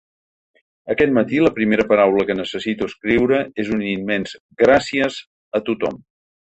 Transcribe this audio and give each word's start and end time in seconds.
Aquest 0.93 1.13
matí, 1.17 1.41
la 1.47 1.51
primera 1.59 1.85
paraula 1.93 2.25
que 2.31 2.37
necessito 2.41 2.89
escriure 2.93 3.45
és 3.65 3.73
un 3.77 3.87
immens 3.93 4.35
“gràcies” 4.65 5.25
a 5.61 5.65
tothom. 5.71 6.07